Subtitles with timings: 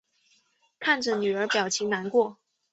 [0.79, 2.39] 看着女儿表情难过